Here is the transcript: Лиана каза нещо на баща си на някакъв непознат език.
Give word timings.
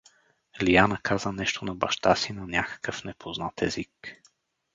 Лиана 0.61 0.97
каза 1.03 1.31
нещо 1.31 1.65
на 1.65 1.75
баща 1.75 2.15
си 2.15 2.33
на 2.33 2.47
някакъв 2.47 3.03
непознат 3.03 3.61
език. 3.61 3.91